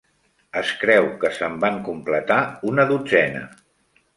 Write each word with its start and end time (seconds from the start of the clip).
Es 0.61 0.69
creu 0.83 1.09
que 1.23 1.31
se'n 1.35 1.59
van 1.65 1.77
completar 1.91 2.41
una 2.73 2.87
dotzena. 2.93 3.45